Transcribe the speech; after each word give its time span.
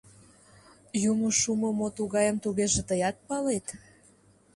—Йӱмӧ 1.01 1.29
шумо 1.39 1.69
мо 1.79 1.87
тугайым 1.97 2.37
тугеже 2.43 2.81
тыят 2.89 3.17
палет? 3.27 3.65